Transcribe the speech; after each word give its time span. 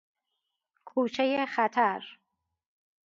کوچه 0.89 1.45
خطر 1.45 2.01